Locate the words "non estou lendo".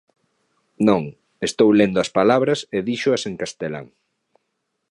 0.87-1.97